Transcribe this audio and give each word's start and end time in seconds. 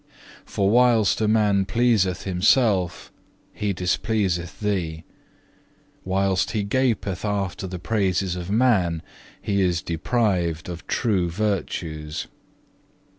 For 0.45 0.67
whilst 0.71 1.21
a 1.21 1.27
man 1.27 1.63
pleaseth 1.65 2.23
himself 2.23 3.11
he 3.53 3.71
displeaseth 3.71 4.59
Thee; 4.59 5.03
whilst 6.03 6.53
he 6.53 6.63
gapeth 6.63 7.23
after 7.23 7.67
the 7.67 7.77
praises 7.77 8.35
of 8.35 8.49
man, 8.49 9.03
he 9.39 9.61
is 9.61 9.83
deprived 9.83 10.67
of 10.69 10.87
true 10.87 11.29
virtues. 11.29 12.25